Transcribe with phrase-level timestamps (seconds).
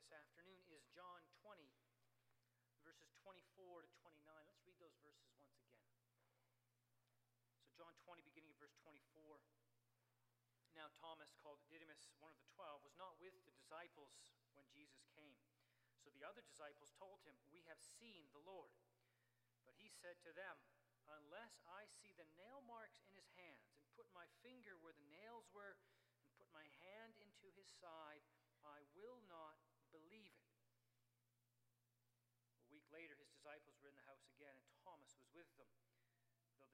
[0.00, 1.60] this afternoon is John 20,
[2.80, 4.16] verses 24 to 29.
[4.48, 5.84] Let's read those verses once again.
[7.60, 9.44] So, John 20, beginning of verse 24.
[10.72, 14.16] Now, Thomas, called Didymus, one of the twelve, was not with the disciples
[14.56, 15.36] when Jesus came.
[16.00, 18.72] So the other disciples told him, We have seen the Lord.
[19.68, 20.56] But he said to them,
[21.12, 25.12] Unless I see the nail marks in his hands, and put my finger where the
[25.12, 25.76] nails were,
[26.24, 28.24] and put my hand into his side,
[28.64, 29.60] I will not
[29.90, 30.54] believe it.
[32.62, 35.70] A week later, his disciples were in the house again, and Thomas was with them.
[36.54, 36.69] Though the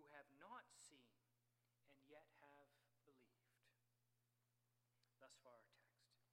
[0.00, 1.12] who have not seen
[1.92, 2.72] and yet have
[3.04, 3.36] believed.
[5.20, 6.24] Thus far, our text.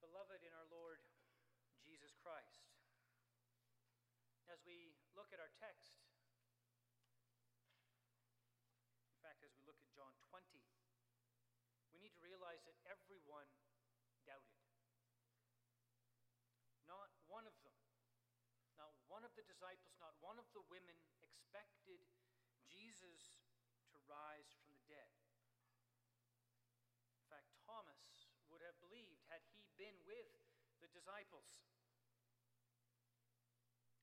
[0.00, 1.04] Beloved in our Lord
[1.84, 2.72] Jesus Christ,
[4.48, 6.00] as we look at our text,
[9.12, 10.64] in fact, as we look at John 20,
[11.94, 13.48] we need to realize that everyone
[14.28, 14.60] doubted.
[16.84, 17.76] Not one of them,
[18.76, 22.00] not one of the disciples, not one of the women expected
[22.68, 23.40] Jesus
[23.92, 25.12] to rise from the dead.
[27.16, 30.28] In fact, Thomas would have believed had he been with
[30.84, 31.48] the disciples.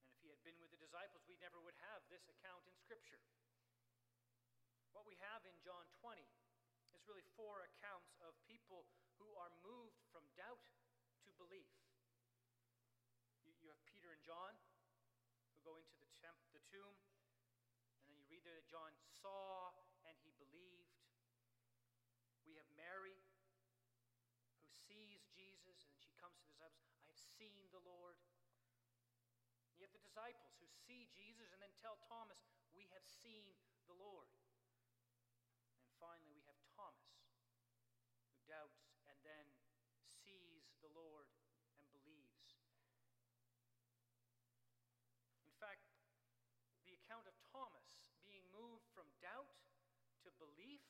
[0.02, 2.75] And if he had been with the disciples, we never would have this account in
[2.81, 3.21] Scripture.
[4.91, 6.25] What we have in John 20
[7.02, 8.86] is really four accounts of people
[9.17, 10.62] who are moved from doubt
[11.26, 11.73] to belief.
[13.42, 14.54] You, you have Peter and John
[15.50, 19.73] who go into the, temp, the tomb, and then you read there that John saw
[20.06, 20.94] and he believed.
[22.45, 23.18] We have Mary
[24.62, 28.22] who sees Jesus and she comes to the disciples, I have seen the Lord.
[29.73, 33.58] You have the disciples who see Jesus and then tell Thomas, We have seen
[33.89, 34.30] the Lord.
[35.82, 37.14] And finally, we have Thomas
[38.32, 39.45] who doubts and then
[40.26, 41.30] sees the Lord
[41.78, 42.58] and believes.
[45.45, 45.86] In fact,
[46.88, 47.86] the account of Thomas
[48.26, 49.54] being moved from doubt
[50.26, 50.82] to belief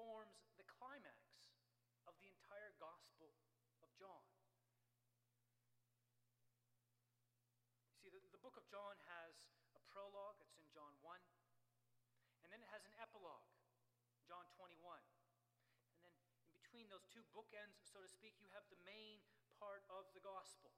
[0.00, 1.44] forms the climax
[2.08, 3.36] of the entire Gospel
[3.84, 4.24] of John.
[8.00, 9.36] See, the, the book of John has
[9.76, 11.20] a prologue, it's in John 1,
[12.40, 13.44] and then it has an epilogue,
[14.24, 14.80] John 21.
[14.80, 16.16] And then
[16.48, 19.20] in between those two bookends, so to speak, you have the main
[19.60, 20.72] part of the Gospel.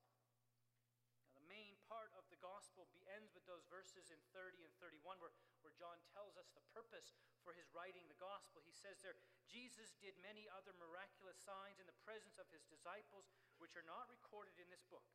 [1.22, 4.75] Now, the main part of the gospel be, ends with those verses in 30 and
[4.82, 5.30] 31 where,
[5.62, 7.14] where John tells us the purpose
[7.47, 8.60] for his writing the gospel.
[8.66, 9.16] He says there,
[9.47, 13.31] Jesus did many other miraculous signs in the presence of his disciples,
[13.62, 15.06] which are not recorded in this book.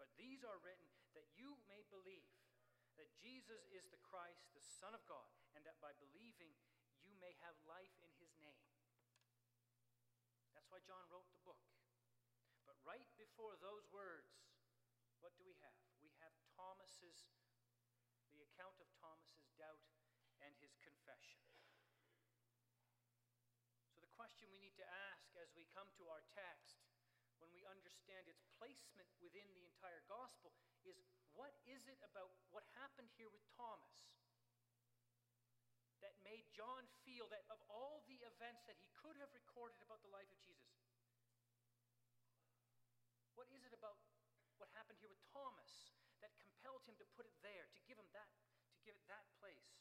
[0.00, 2.32] But these are written that you may believe
[2.98, 6.54] that Jesus is the Christ, the Son of God, and that by believing
[7.04, 8.66] you may have life in his name.
[10.54, 11.60] That's why John wrote the book.
[12.64, 14.30] But right before those words,
[15.18, 15.74] what do we have?
[16.00, 16.32] We have
[16.84, 17.24] Thomas's,
[18.28, 19.80] the account of Thomas's doubt
[20.44, 21.40] and his confession.
[23.96, 26.76] So, the question we need to ask as we come to our text,
[27.40, 30.52] when we understand its placement within the entire gospel,
[30.84, 31.00] is
[31.32, 33.96] what is it about what happened here with Thomas
[36.04, 40.04] that made John feel that of all the events that he could have recorded about
[40.04, 40.84] the life of Jesus,
[43.32, 43.96] what is it about
[44.60, 45.63] what happened here with Thomas
[46.88, 48.30] him to put it there, to give him that,
[48.76, 49.74] to give it that place?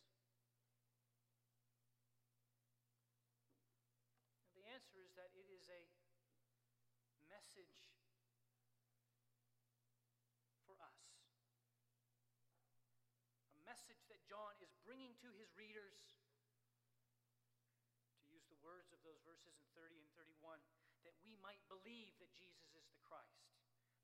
[4.48, 5.84] And the answer is that it is a
[7.28, 7.78] message
[10.64, 11.00] for us.
[13.56, 16.00] A message that John is bringing to his readers,
[18.20, 20.60] to use the words of those verses in 30 and 31,
[21.04, 23.54] that we might believe that Jesus is the Christ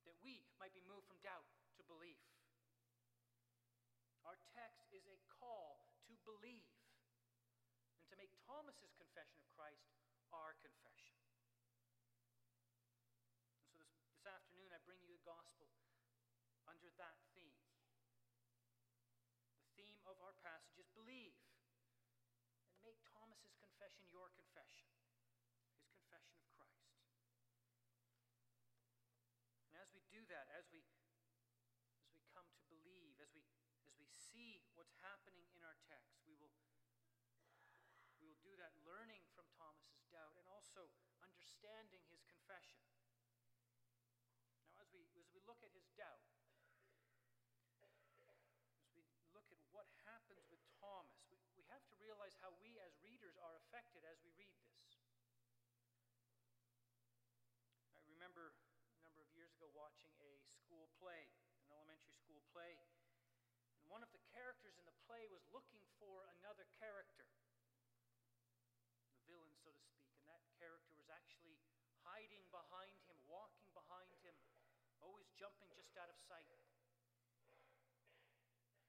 [0.10, 1.45] that we might be moved from doubt
[1.78, 2.18] to belief.
[4.30, 6.70] Our text is a call to believe
[7.98, 9.90] and to make Thomas's confession of Christ
[10.30, 11.18] our confession.
[13.58, 15.74] And so this, this afternoon, I bring you the gospel
[16.70, 17.58] under that theme
[19.66, 21.34] The theme of our passage is believe.
[22.78, 24.86] And make Thomas's confession your confession,
[25.74, 27.02] his confession of Christ.
[29.66, 30.86] And as we do that, as we
[32.06, 33.42] as we come to believe, as we
[33.90, 36.54] as we see what's happening in our text, we will
[38.20, 40.92] we will do that learning from Thomas's doubt and also
[41.24, 42.84] understanding his confession.
[44.76, 46.22] Now as we as we look at his doubt,
[49.34, 53.40] look at what happens with Thomas, we, we have to realize how we as readers
[53.40, 55.00] are affected as we read this.
[57.96, 58.54] I remember
[59.00, 61.31] a number of years ago watching a school play,
[61.66, 62.92] an elementary school play, and
[63.90, 67.26] one of the characters in the play was looking for another character,
[69.10, 71.58] the villain, so to speak, and that character was actually
[72.06, 74.38] hiding behind him, walking behind him,
[75.02, 76.44] always jumping just out of sight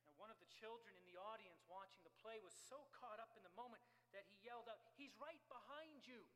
[0.03, 3.31] Now, one of the children in the audience watching the play was so caught up
[3.39, 3.79] in the moment
[4.11, 6.27] that he yelled out, He's right behind you.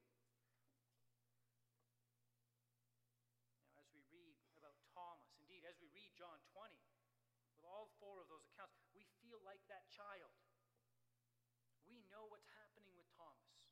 [3.66, 6.78] Now, as we read about Thomas, indeed, as we read John 20,
[7.58, 10.30] with all four of those accounts, we feel like that child.
[11.90, 13.66] We know what's happening with Thomas.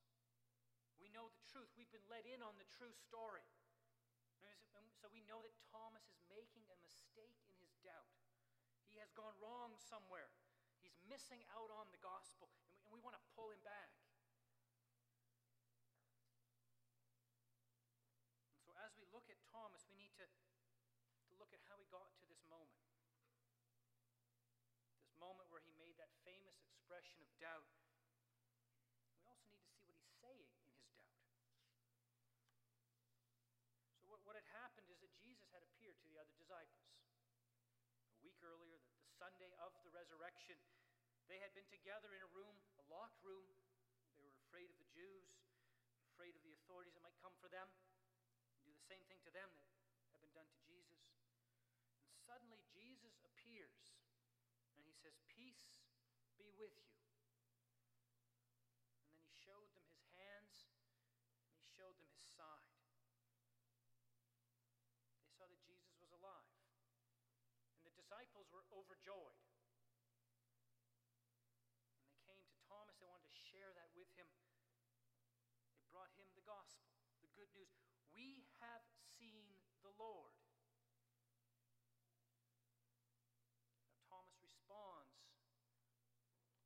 [0.98, 1.70] We know the truth.
[1.78, 3.46] We've been let in on the true story.
[5.02, 8.08] So we know that Thomas is making a mistake in his doubt.
[8.88, 10.32] He has gone wrong somewhere.
[10.80, 13.92] He's missing out on the gospel, and we, and we want to pull him back.
[18.52, 21.86] And so, as we look at Thomas, we need to, to look at how he
[21.92, 22.80] got to this moment.
[25.04, 27.68] This moment where he made that famous expression of doubt.
[29.16, 31.16] We also need to see what he's saying in his doubt.
[34.02, 35.94] So, what, what had happened is that Jesus had appeared
[36.52, 40.60] to the week earlier, the, the Sunday of the resurrection.
[41.24, 43.48] They had been together in a room, a locked room.
[44.20, 45.32] They were afraid of the Jews,
[46.12, 47.64] afraid of the authorities that might come for them,
[48.52, 51.00] and do the same thing to them that had been done to Jesus.
[52.04, 53.96] And suddenly Jesus appears,
[54.76, 55.72] and he says, Peace
[56.36, 56.92] be with you.
[59.00, 60.68] And then he showed them his hands,
[61.48, 62.76] and he showed them his side.
[65.24, 66.52] They saw that Jesus was alive
[68.12, 69.40] disciples were overjoyed.
[72.12, 74.28] And they came to Thomas, they wanted to share that with him.
[75.72, 76.92] They brought him the gospel,
[77.24, 77.72] the good news.
[78.12, 78.84] We have
[79.16, 79.48] seen
[79.80, 80.36] the Lord.
[83.88, 85.32] Now, Thomas responds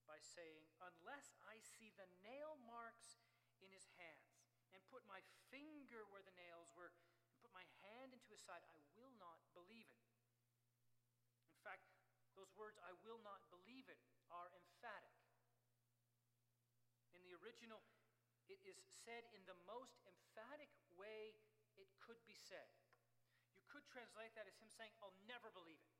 [0.02, 3.22] by saying, Unless I see the nail marks
[3.62, 4.34] in his hands,
[4.74, 5.22] and put my
[5.54, 6.90] finger where the nails were,
[7.30, 10.05] and put my hand into his side, I will not believe it
[12.56, 14.00] words, I will not believe it,
[14.32, 15.12] are emphatic.
[17.12, 17.84] In the original,
[18.48, 21.36] it is said in the most emphatic way
[21.76, 22.68] it could be said.
[23.52, 25.92] You could translate that as him saying, I'll never believe it.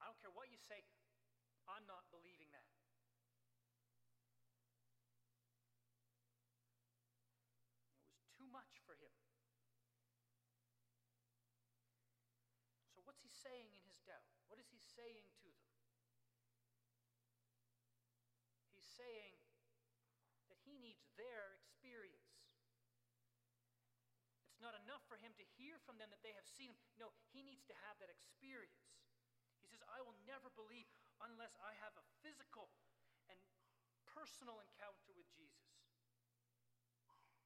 [0.00, 0.84] I don't care what you say,
[1.68, 2.64] I'm not believing that.
[8.04, 9.12] It was too much for him.
[12.92, 14.26] So, what's he saying in his doubt?
[14.50, 15.70] What is he saying to them?
[18.74, 19.38] He's saying
[20.50, 22.42] that he needs their experience.
[24.50, 26.82] It's not enough for him to hear from them that they have seen him.
[26.98, 28.98] No, he needs to have that experience.
[29.62, 30.90] He says, I will never believe
[31.22, 32.74] unless I have a physical
[33.30, 33.38] and
[34.10, 35.70] personal encounter with Jesus.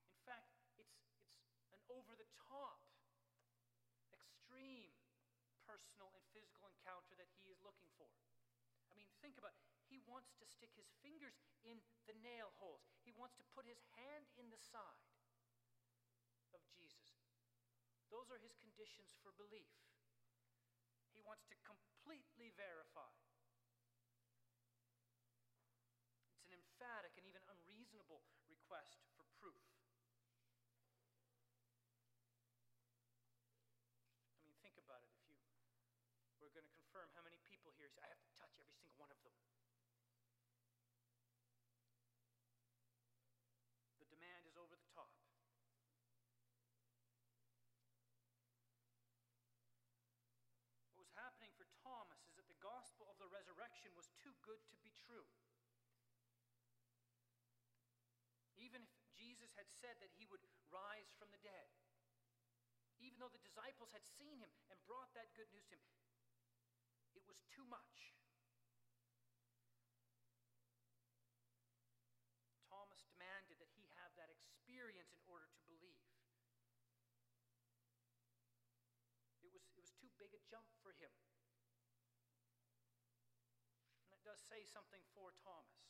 [0.08, 0.48] In fact,
[0.80, 0.96] it's,
[1.60, 2.80] it's an over the top,
[4.12, 4.92] extreme
[5.68, 8.08] personal and physical encounter that he is looking for.
[8.88, 9.60] I mean, think about it.
[9.92, 11.36] He wants to stick his fingers
[11.68, 12.80] in the nail holes.
[13.04, 15.04] He wants to put his hand in the side
[16.56, 17.12] of Jesus.
[18.08, 19.68] Those are his conditions for belief.
[21.12, 23.12] He wants to completely verify.
[26.40, 29.60] It's an emphatic and even unreasonable request for proof.
[34.40, 35.12] I mean, think about it.
[36.40, 39.06] We're going to confirm how many people here I have to touch every single one
[39.14, 39.30] of them.
[44.02, 45.14] The demand is over the top.
[50.90, 54.58] What was happening for Thomas is that the gospel of the resurrection was too good
[54.74, 55.30] to be true.
[58.58, 60.42] Even if Jesus had said that he would
[60.74, 61.70] rise from the dead,
[62.98, 66.07] even though the disciples had seen him and brought that good news to him,
[67.28, 68.16] was too much.
[72.72, 76.08] Thomas demanded that he have that experience in order to believe.
[79.44, 81.12] It was, it was too big a jump for him.
[84.04, 85.84] And that does say something for Thomas.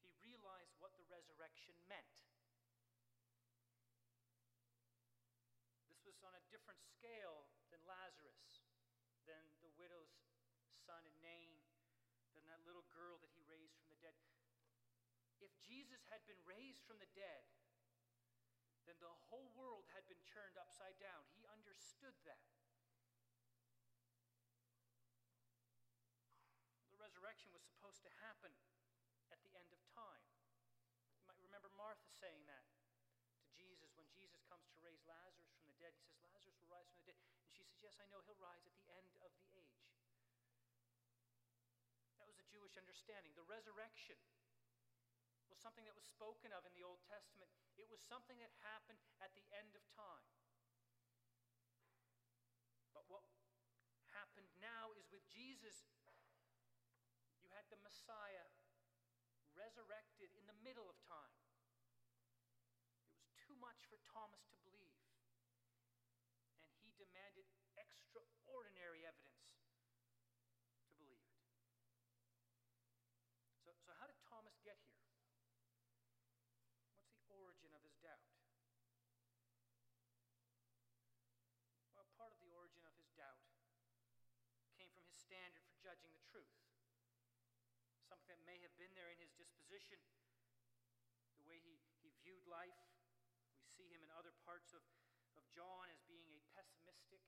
[0.00, 2.08] He realized what the resurrection meant.
[5.92, 8.53] This was on a different scale than Lazarus
[9.24, 10.12] than the widow's
[10.84, 11.56] son in Nain,
[12.36, 14.20] than that little girl that he raised from the dead.
[15.40, 17.44] If Jesus had been raised from the dead,
[18.84, 21.24] then the whole world had been turned upside down.
[21.32, 22.44] He understood that.
[26.92, 28.52] The resurrection was supposed to happen
[29.32, 30.24] at the end of time.
[31.16, 32.64] You might remember Martha saying that
[33.40, 35.96] to Jesus when Jesus comes to raise Lazarus from the dead.
[35.96, 37.20] He says, Lazarus will rise from the dead.
[37.48, 39.04] And she says, Yes, I know he'll rise at the end
[39.44, 39.84] the age.
[42.18, 43.34] That was the Jewish understanding.
[43.34, 44.14] The resurrection
[45.50, 47.50] was something that was spoken of in the Old Testament.
[47.74, 50.30] It was something that happened at the end of time.
[52.94, 53.26] But what
[54.14, 55.82] happened now is with Jesus,
[57.42, 58.46] you had the Messiah
[59.58, 61.34] resurrected in the middle of time.
[63.10, 65.02] It was too much for Thomas to believe.
[66.62, 69.42] And he demanded extraordinary evidence
[70.86, 71.34] to believe it.
[73.84, 75.04] So, how did Thomas get here?
[77.04, 78.24] What's the origin of his doubt?
[81.92, 83.44] Well, part of the origin of his doubt
[84.80, 86.48] came from his standard for judging the truth.
[88.08, 90.00] Something that may have been there in his disposition,
[91.36, 92.80] the way he, he viewed life.
[93.60, 94.80] We see him in other parts of,
[95.36, 97.20] of John as being a pessimistic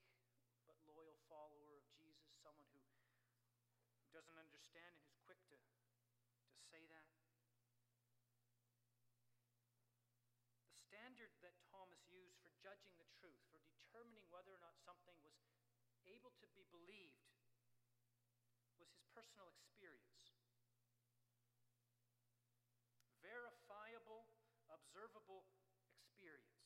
[0.65, 2.81] but loyal follower of Jesus, someone who,
[4.17, 5.16] doesn't understand and who's
[6.77, 7.09] say that.
[10.69, 15.17] The standard that Thomas used for judging the truth, for determining whether or not something
[15.25, 15.41] was
[16.05, 17.33] able to be believed,
[18.77, 20.37] was his personal experience.
[23.25, 24.29] Verifiable,
[24.69, 25.49] observable
[25.97, 26.61] experience.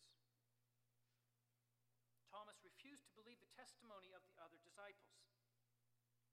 [2.35, 5.23] Thomas refused to believe the testimony of the other disciples.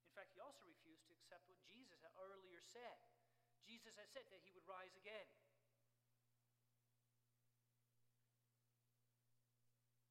[0.01, 3.16] In fact, he also refused to accept what Jesus had earlier said.
[3.67, 5.27] Jesus had said that he would rise again.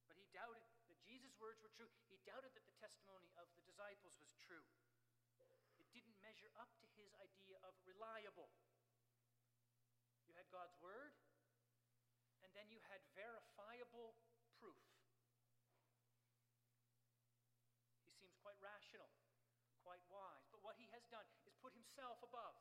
[0.04, 0.60] But he doubted
[0.92, 1.88] that Jesus' words were true.
[2.12, 4.68] He doubted that the testimony of the disciples was true.
[5.80, 8.52] It didn't measure up to his idea of reliable.
[10.28, 11.16] You had God's word,
[12.44, 14.20] and then you had verifiable
[14.60, 14.84] proof.
[18.04, 19.08] He seems quite rational,
[19.80, 22.60] quite wise, but what he has done is put himself above.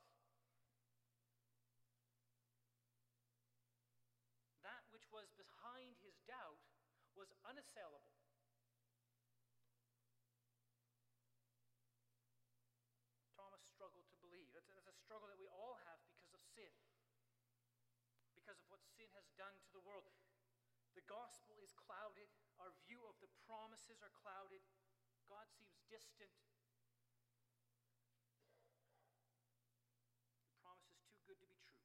[4.66, 6.60] That which was behind his doubt
[7.16, 8.12] was unassailable.
[13.40, 14.52] Thomas struggled to believe.
[14.52, 16.76] That's, that's a struggle that we all have because of sin,
[18.36, 20.12] because of what sin has done to the world.
[21.00, 22.28] The gospel is clouded,
[22.60, 24.64] our view of the promises are clouded,
[25.28, 26.32] God seems distant.
[30.48, 31.82] The promise is too good to be true.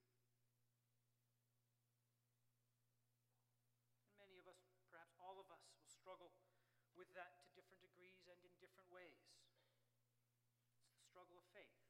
[4.07, 6.31] And many of us, perhaps all of us, will struggle
[7.01, 9.25] with that to different degrees and in different ways.
[10.85, 11.81] It's the struggle of faith.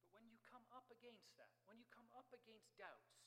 [0.00, 3.20] But when you come up against that, when you come up against doubts,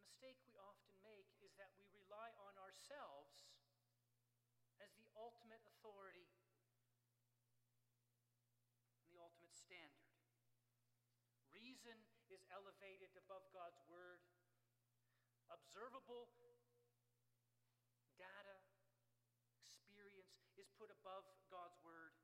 [0.00, 3.52] the mistake we often make is that we rely on ourselves
[4.80, 6.32] as the ultimate authority
[8.96, 10.08] and the ultimate standard.
[11.52, 14.22] Reason is elevated above God's word.
[15.50, 16.30] Observable
[18.18, 18.56] data,
[19.60, 22.16] experience is put above God's word.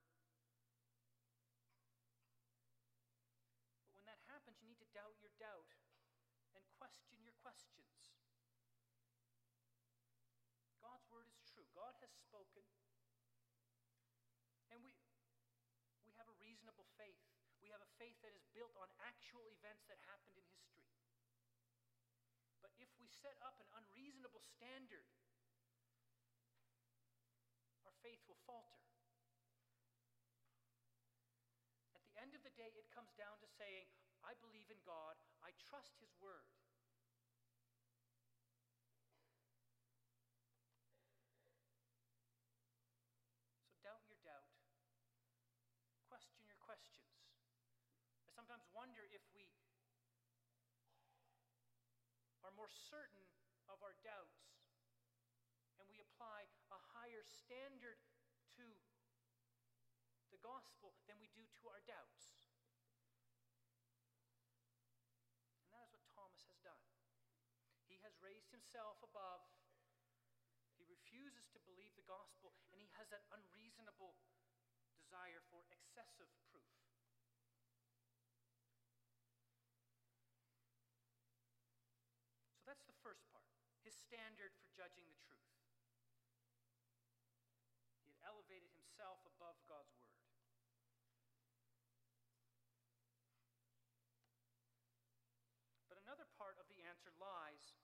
[3.85, 5.71] But when that happens, you need to doubt your doubt
[6.57, 8.17] and question your questions.
[10.83, 11.69] God's word is true.
[11.77, 12.67] God has spoken.
[14.73, 14.97] And we,
[16.09, 17.02] we have a reasonable faith.
[18.03, 20.91] Faith that is built on actual events that happened in history.
[22.59, 25.07] But if we set up an unreasonable standard,
[27.87, 28.83] our faith will falter.
[31.95, 33.87] At the end of the day, it comes down to saying,
[34.27, 36.51] I believe in God, I trust His word.
[43.63, 44.51] So doubt your doubt,
[46.11, 46.99] question your questions,
[48.32, 49.47] I sometimes wonder if we
[52.43, 53.23] are more certain
[53.71, 54.51] of our doubts
[55.79, 58.03] and we apply a higher standard
[58.59, 58.67] to
[60.35, 62.35] the gospel than we do to our doubts.
[65.63, 66.83] And that is what Thomas has done.
[67.87, 69.47] He has raised himself above.
[70.75, 74.19] He refuses to believe the gospel, and he has that unreasonable
[74.99, 76.67] desire for excessive proof.
[82.62, 83.45] So that's the first part
[83.85, 85.53] his standard for judging the truth.
[88.01, 90.17] He had elevated himself above God's word.
[95.93, 97.77] But another part of the answer lies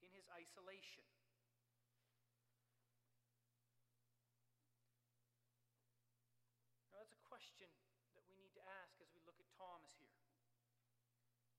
[0.00, 1.04] in his isolation.
[6.88, 7.68] Now, that's a question
[8.16, 10.16] that we need to ask as we look at Thomas here.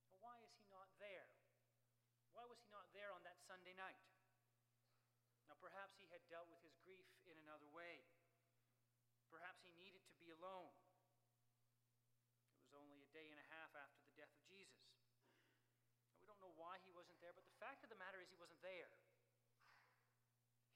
[0.10, 1.30] Now, why is he not there?
[2.34, 3.38] Why was he not there on that
[3.74, 4.06] Sunday night?
[5.50, 8.06] Now, perhaps he had dealt with his grief in another way.
[9.34, 10.77] Perhaps he needed to be alone.
[12.53, 14.77] It was only a day and a half after the death of Jesus.
[16.13, 18.30] Now, we don't know why he wasn't there, but the fact of the matter is
[18.30, 18.94] he wasn't there.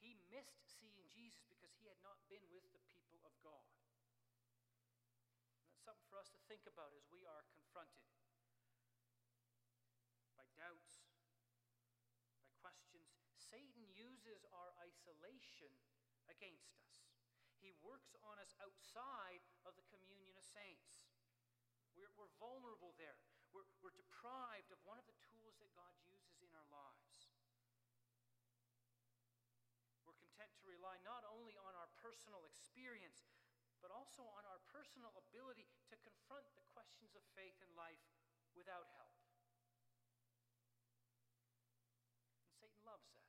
[0.01, 3.77] He missed seeing Jesus because he had not been with the people of God.
[5.61, 8.09] And that's something for us to think about as we are confronted
[10.33, 10.96] by doubts
[13.47, 15.71] Satan uses our isolation
[16.27, 17.07] against us.
[17.63, 21.07] He works on us outside of the communion of saints.
[21.95, 23.15] We're, we're vulnerable there.
[23.55, 27.31] We're, we're deprived of one of the tools that God uses in our lives.
[30.03, 33.31] We're content to rely not only on our personal experience,
[33.79, 38.03] but also on our personal ability to confront the questions of faith and life
[38.53, 39.15] without help.
[42.43, 43.27] And Satan loves that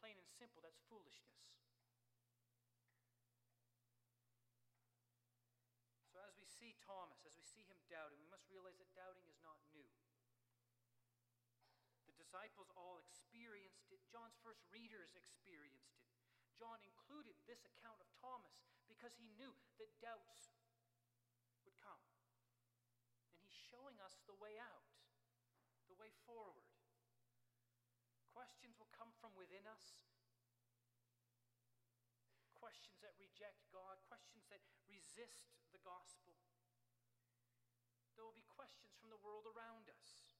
[0.00, 1.36] plain and simple, that's foolishness.
[6.08, 9.28] So, as we see Thomas, as we see him doubting, we must realize that doubting
[9.28, 9.84] is not new.
[12.08, 14.00] The disciples all experienced it.
[14.08, 16.08] John's first readers experienced it.
[16.56, 20.56] John included this account of Thomas because he knew that doubts
[21.68, 22.00] would come.
[23.28, 24.88] And he's showing us the way out,
[25.84, 26.64] the way forward.
[28.32, 29.99] Questions will come from within us.
[32.70, 36.38] Questions that reject God, questions that resist the gospel.
[38.14, 40.30] There will be questions from the world around us.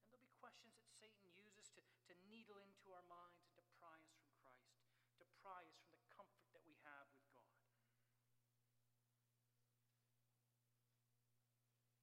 [0.00, 3.64] And there'll be questions that Satan uses to, to needle into our minds and to
[3.76, 4.80] pry us from Christ,
[5.20, 7.52] to pry us from the comfort that we have with God.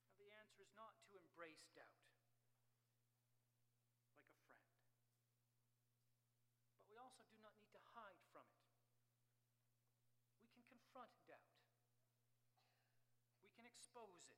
[0.06, 2.02] Now, the answer is not to embrace doubt.
[10.92, 11.56] confront doubt.
[13.40, 14.38] We can expose it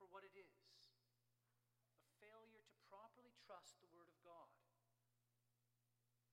[0.00, 0.48] for what it is
[2.00, 4.48] a failure to properly trust the Word of God.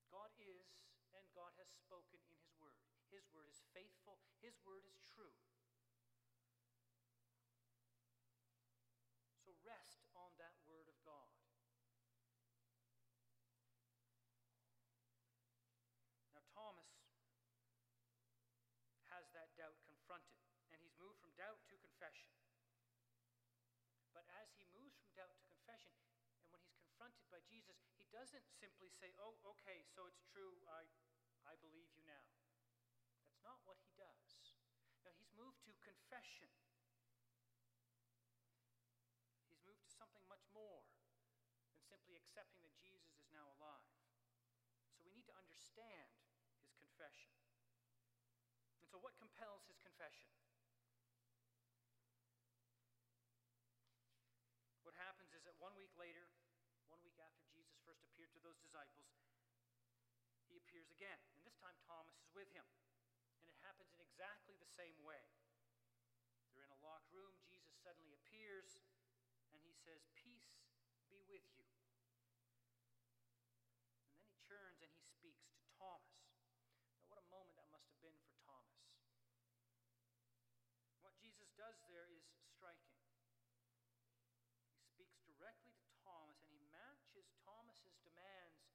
[0.08, 0.80] God is
[1.12, 2.80] and God has spoken in His Word.
[3.12, 5.36] His Word is faithful, His Word is true.
[9.44, 11.28] So rest on that Word of God.
[16.32, 16.88] Now, Thomas
[19.38, 20.42] that doubt confronted,
[20.74, 22.34] and he's moved from doubt to confession.
[24.10, 25.94] But as he moves from doubt to confession,
[26.42, 30.58] and when he's confronted by Jesus, he doesn't simply say, Oh, okay, so it's true,
[30.66, 30.82] I,
[31.46, 32.26] I believe you now.
[33.22, 34.58] That's not what he does.
[35.06, 36.50] Now, he's moved to confession.
[39.46, 40.90] He's moved to something much more
[41.70, 43.94] than simply accepting that Jesus is now alive.
[44.98, 46.10] So we need to understand
[46.66, 47.30] his confession.
[48.82, 50.34] And so, what compels his confession?
[54.82, 56.26] What happens is that one week later,
[56.88, 59.10] one week after Jesus first appeared to those disciples,
[60.46, 61.18] he appears again.
[61.34, 62.66] And this time, Thomas is with him.
[63.42, 65.34] And it happens in exactly the same way.
[66.54, 67.34] They're in a locked room.
[67.50, 68.78] Jesus suddenly appears,
[69.50, 70.62] and he says, Peace
[71.10, 71.66] be with you.
[73.98, 76.22] And then he turns and he speaks to Thomas.
[77.02, 78.78] Now, what a moment that must have been for Thomas.
[81.02, 82.22] What Jesus does there is
[82.54, 82.94] striking.
[84.78, 88.68] He speaks directly to Thomas and he matches Thomas's demands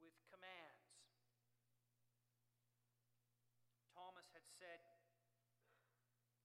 [0.00, 0.88] with commands.
[3.92, 4.82] Thomas had said,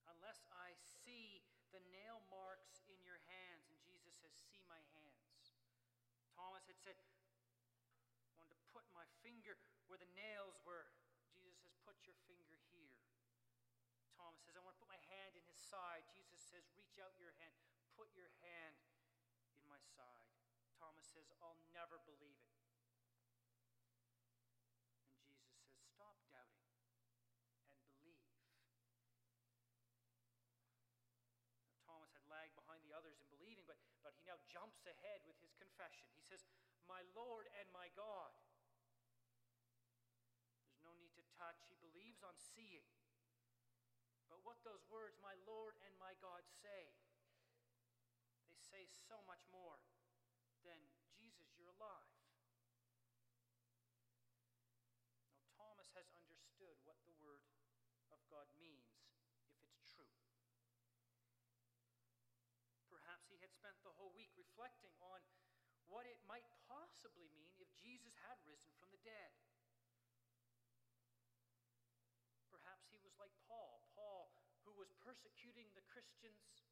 [0.05, 1.41] Unless I see
[1.73, 3.65] the nail marks in your hands.
[3.73, 5.57] And Jesus says, See my hands.
[6.37, 9.57] Thomas had said, I wanted to put my finger
[9.89, 10.89] where the nails were.
[11.33, 12.93] Jesus says, Put your finger here.
[14.13, 16.05] Thomas says, I want to put my hand in his side.
[16.13, 17.53] Jesus says, Reach out your hand.
[17.97, 18.77] Put your hand
[19.57, 20.29] in my side.
[20.77, 22.53] Thomas says, I'll never believe it.
[25.07, 28.27] And Jesus says, Stop doubting and believe.
[31.63, 35.25] Now, Thomas had lagged behind the others in believing, but, but he now jumps ahead
[35.25, 36.05] with his confession.
[36.13, 36.45] He says,
[36.85, 38.37] My Lord and my God.
[40.69, 41.57] There's no need to touch.
[41.65, 42.85] He believes on seeing.
[44.29, 46.93] But what those words, my Lord and my God, say,
[48.45, 49.81] they say so much more
[50.61, 50.77] than,
[51.17, 52.13] Jesus, you're alive.
[55.33, 57.41] Now, Thomas has understood what the Word
[58.13, 58.93] of God means
[59.57, 60.13] if it's true.
[62.89, 65.19] Perhaps he had spent the whole week reflecting on
[65.91, 69.35] what it might possibly mean if Jesus had risen from the dead.
[72.47, 74.31] Perhaps he was like Paul, Paul
[74.63, 76.63] who was persecuting the Christians,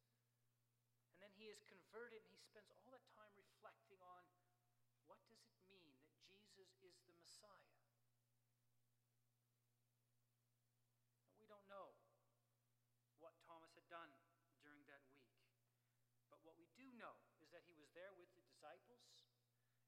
[1.12, 4.24] and then he is converted and he spends all that time reflecting on
[5.04, 5.92] what does it mean
[6.32, 7.76] that Jesus is the Messiah?
[11.28, 11.92] And we don't know
[13.20, 14.08] what Thomas had done
[14.62, 15.22] during that week.
[16.30, 19.28] But what we do know is that he was there with the disciples,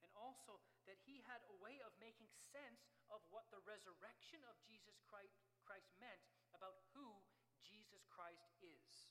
[0.04, 4.56] and also that he had a way of making sense of what the resurrection of
[4.64, 5.36] Jesus Christ,
[5.98, 6.20] meant
[6.54, 7.24] about who
[7.64, 9.10] Jesus Christ is.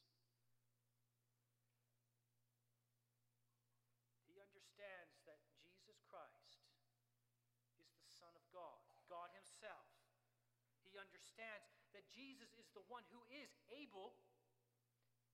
[4.30, 6.62] He understands that Jesus Christ
[7.82, 9.90] is the Son of God, God Himself.
[10.86, 14.14] He understands that Jesus is the one who is able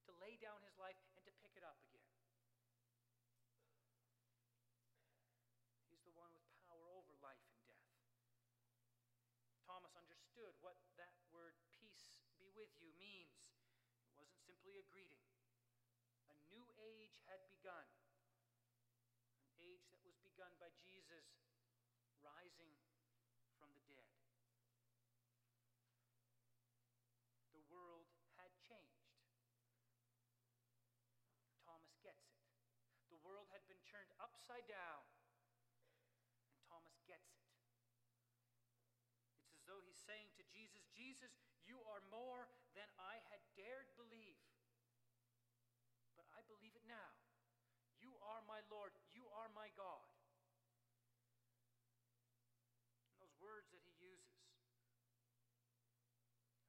[0.07, 2.15] to lay down His life and to pick it up again.
[5.91, 7.91] He's the one with power over life and death.
[9.67, 9.93] Thomas
[10.39, 13.51] understood what that word peace be with you means.
[14.07, 15.19] It wasn't simply a greeting.
[16.31, 17.83] A new age had begun,
[19.43, 21.43] an age that was begun by Jesus
[22.23, 22.71] rising
[23.59, 24.07] from the dead.
[27.51, 28.07] The world
[28.39, 29.19] had changed.
[31.67, 32.39] Thomas gets it.
[33.11, 35.03] The world had been turned upside down,
[36.47, 37.43] and Thomas gets it.
[39.35, 41.29] It's as though he's saying to Jesus, Jesus,
[41.69, 44.41] you are more than I had dared believe.
[46.17, 47.13] But I believe it now.
[48.01, 48.89] You are my Lord.
[49.13, 50.09] You are my God.
[53.05, 54.33] And those words that he uses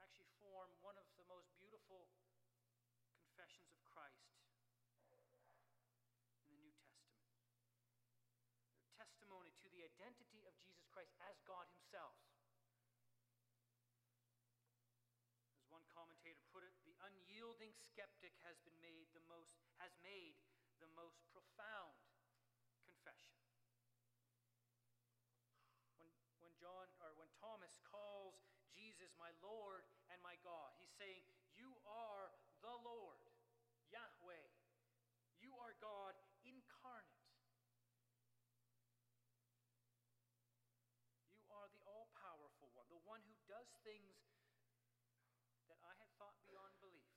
[0.05, 2.13] actually form one of the most beautiful
[3.17, 4.37] confessions of Christ
[6.45, 7.25] in the New Testament.
[8.77, 12.21] They're testimony to the identity of Jesus Christ as God himself.
[15.81, 20.37] one commentator put it, the unyielding skeptic has been made the most has made
[20.81, 21.97] the most profound
[22.85, 23.37] confession.
[25.97, 26.09] When
[26.45, 28.37] when John or when Thomas calls
[28.73, 31.25] Jesus my Lord and my God, he's saying,
[31.57, 33.33] You are the Lord,
[33.89, 34.49] Yahweh.
[35.41, 36.15] You are God
[36.45, 37.33] incarnate.
[41.33, 44.21] You are the all powerful one, the one who does things
[46.21, 47.17] thought beyond belief.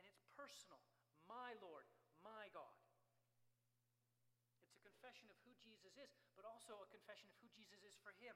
[0.00, 0.80] And it's personal.
[1.28, 1.84] My Lord,
[2.24, 2.80] my God.
[4.64, 5.52] It's a confession of who
[5.86, 8.34] Jesus is, but also a confession of who Jesus is for him.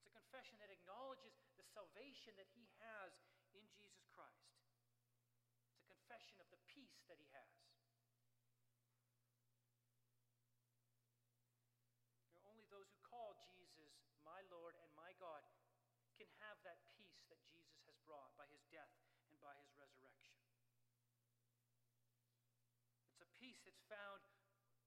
[0.00, 3.12] It's a confession that acknowledges the salvation that he has
[3.52, 4.56] in Jesus Christ.
[5.68, 7.52] It's a confession of the peace that he has.
[12.48, 13.92] Only those who call Jesus
[14.24, 15.44] my Lord and my God
[16.16, 18.96] can have that peace that Jesus has brought by his death
[19.28, 20.40] and by his resurrection.
[23.12, 24.24] It's a peace that's found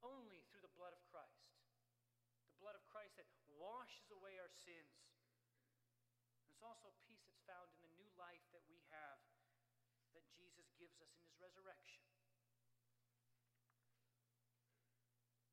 [0.05, 1.51] only through the blood of Christ.
[2.53, 5.03] The blood of Christ that washes away our sins.
[6.47, 9.19] It's also peace that's found in the new life that we have
[10.15, 11.99] that Jesus gives us in his resurrection.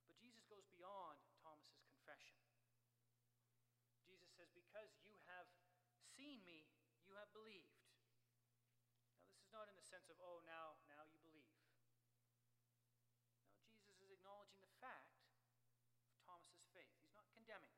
[0.07, 2.38] But Jesus goes beyond Thomas's confession.
[4.07, 5.50] Jesus says, Because you have
[6.14, 6.70] seen me,
[7.02, 7.74] you have believed.
[9.11, 11.50] Now, this is not in the sense of, oh, now, now you believe.
[13.59, 15.18] No, Jesus is acknowledging the fact
[16.07, 16.94] of Thomas's faith.
[17.02, 17.74] He's not condemning.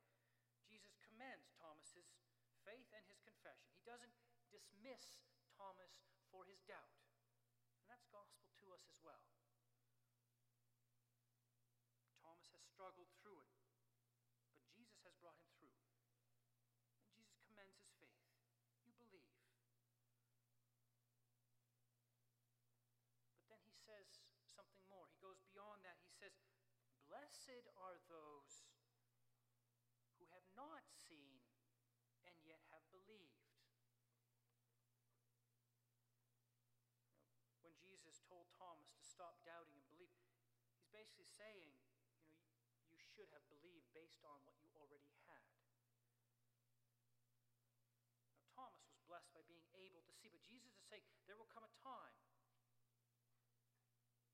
[0.67, 2.13] Jesus commends Thomas's
[2.67, 3.71] faith and his confession.
[3.79, 4.11] He doesn't
[4.51, 5.23] dismiss
[5.55, 6.03] Thomas
[6.35, 6.99] for his doubt.
[7.79, 9.23] And that's gospel to us as well.
[12.19, 13.55] Thomas has struggled through it,
[14.51, 15.79] but Jesus has brought him through.
[16.99, 18.19] And Jesus commends his faith.
[18.83, 19.31] You believe.
[23.39, 24.27] But then he says
[24.59, 25.07] something more.
[25.07, 26.03] He goes beyond that.
[26.03, 26.35] He says,
[27.07, 28.67] Blessed are those
[30.19, 31.47] who have not seen
[32.27, 33.47] and yet have believed.
[37.66, 40.13] when Jesus told Thomas to stop doubting and believe,
[40.77, 45.51] he's basically saying, you know, you should have believed based on what you already had.
[48.37, 51.51] Now, Thomas was blessed by being able to see, but Jesus is saying there will
[51.51, 52.21] come a time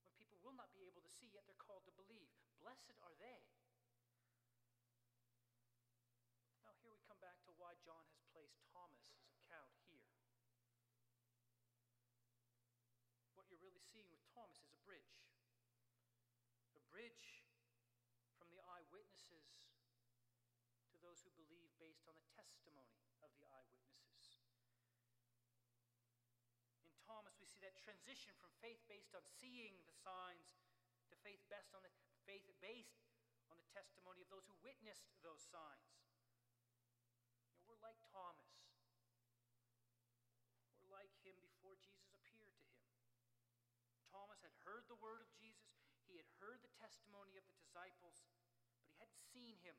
[0.02, 2.28] when people will not be able to see, yet they're called to believe.
[2.58, 3.46] Blessed are they.
[6.66, 10.04] Now, here we come back to why John has placed Thomas's account here.
[13.32, 15.18] What you're really seeing with Thomas is a bridge.
[16.78, 17.42] A bridge
[18.38, 19.66] from the eyewitnesses
[20.92, 24.38] to those who believe based on the testimony of the eyewitnesses.
[26.86, 30.60] In Thomas, we see that transition from faith based on seeing the signs
[31.10, 31.92] to faith based on the
[32.24, 33.02] faith based
[33.52, 35.92] on the testimony of those who witnessed those signs.
[37.52, 38.48] You know, we're like Thomas.
[40.80, 42.80] We're like him before Jesus appeared to him.
[44.08, 45.72] Thomas had heard the word of Jesus,
[46.04, 48.20] he had heard the testimony of the disciples,
[48.76, 49.72] but he hadn't seen him.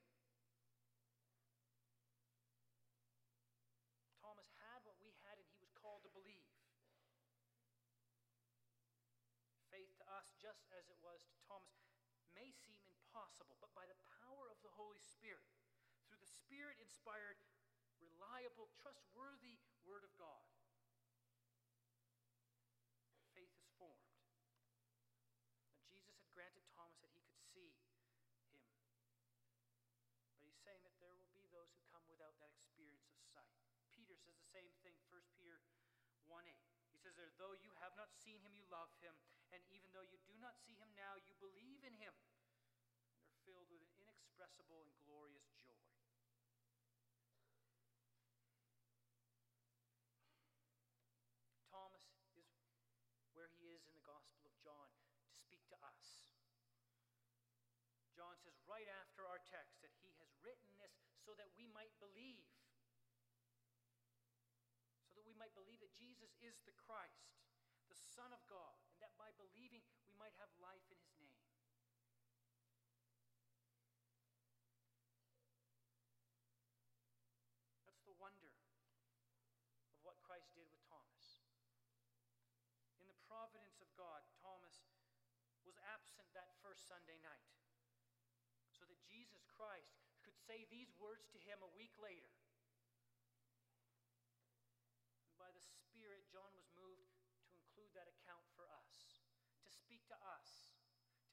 [4.18, 6.50] Thomas had what we had, and he was called to believe.
[9.70, 11.86] Faith to us, just as it was to Thomas,
[12.34, 15.46] may seem impossible, but by the power of the Holy Spirit,
[16.10, 17.38] through the Spirit inspired,
[18.02, 20.50] reliable, trustworthy Word of God,
[23.38, 24.10] faith is formed.
[25.74, 27.90] And Jesus had granted Thomas that he could see him.
[30.30, 33.52] But he's saying that there will be those who come without that experience of sight.
[33.92, 35.60] Peter says the same thing, 1 Peter
[36.32, 36.56] 1 8.
[36.88, 39.12] He says there, though you have not seen him, you love him.
[39.52, 42.16] And even though you do not see him now, you believe in him.
[43.20, 45.84] And are filled with an inexpressible and glorious joy.
[51.68, 52.08] Thomas
[52.40, 52.48] is
[53.36, 54.88] where he is in the Gospel of John
[55.28, 56.32] to speak to us.
[58.14, 61.96] John says right after our text that he has written this so that we might
[62.04, 62.44] believe.
[65.08, 67.40] So that we might believe that Jesus is the Christ,
[67.88, 71.48] the Son of God, and that by believing we might have life in his name.
[77.88, 78.68] That's the wonder of
[80.04, 81.40] what Christ did with Thomas.
[83.00, 84.84] In the providence of God, Thomas
[85.64, 87.48] was absent that first Sunday night
[88.76, 90.03] so that Jesus Christ
[90.54, 92.30] say these words to him a week later.
[95.26, 97.10] And by the Spirit, John was moved
[97.50, 99.18] to include that account for us,
[99.66, 100.70] to speak to us,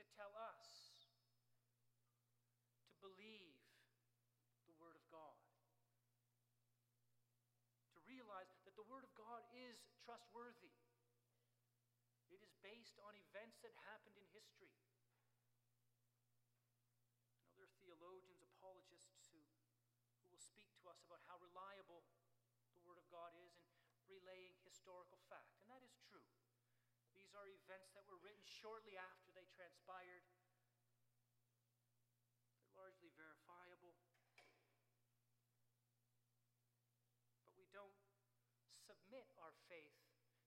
[0.00, 0.96] to tell us,
[2.88, 3.61] to believe
[4.64, 5.37] the Word of God,
[7.92, 10.72] to realize that the Word of God is trustworthy.
[12.33, 14.72] It is based on events that happened in history.
[17.37, 22.02] You know, there are theologians, apologists who, who will speak to us about how reliable
[22.74, 23.54] the Word of God is
[23.94, 25.54] in relaying historical fact.
[25.62, 26.26] And that is true.
[27.14, 30.26] These are events that were written shortly after they transpired.
[32.58, 33.94] They're largely verifiable.
[37.46, 37.94] But we don't
[38.74, 40.02] submit our faith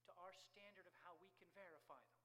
[0.07, 2.23] to our standard of how we can verify them.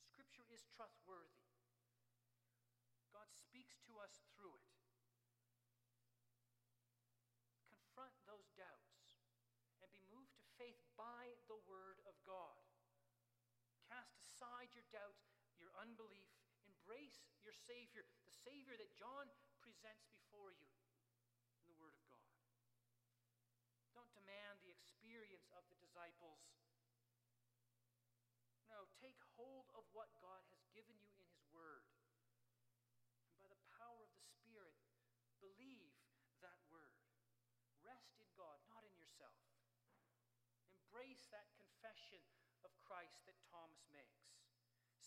[0.00, 1.44] Scripture is trustworthy.
[3.12, 4.72] God speaks to us through it.
[7.72, 9.08] Confront those doubts
[9.80, 12.60] and be moved to faith by the Word of God.
[13.88, 15.26] Cast aside your doubts,
[15.58, 16.30] your unbelief.
[16.70, 19.26] Embrace your Savior, the Savior that John
[19.58, 20.70] presents before you
[21.58, 22.30] in the Word of God.
[23.90, 26.38] Don't demand the experience of the disciples.
[28.70, 31.90] No, take hold of what God has given you in His Word.
[33.26, 34.78] And by the power of the Spirit,
[35.42, 35.90] believe
[36.38, 36.94] that Word.
[37.82, 39.42] Rest in God, not in yourself.
[40.70, 42.22] Embrace that confession
[42.62, 44.25] of Christ that Thomas makes.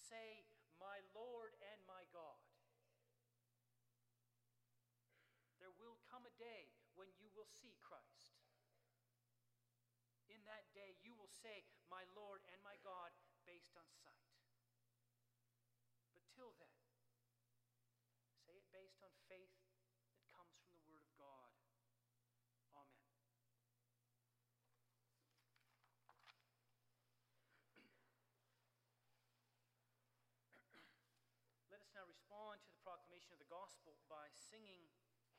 [0.09, 0.43] Say,
[0.81, 2.41] My Lord and my God.
[5.61, 8.39] There will come a day when you will see Christ
[10.29, 13.11] in that day you will say, My Lord and my God,
[13.43, 14.29] based on sight.
[16.13, 16.79] But till then,
[18.45, 19.51] say it based on faith
[20.13, 21.51] that comes from the Word of God.
[31.69, 31.78] Amen.
[31.89, 34.85] Let us now respond to the proclamation of the gospel by singing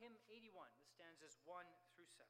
[0.03, 0.51] hymn 81,
[0.83, 1.63] the stanzas 1
[1.95, 2.27] through 7.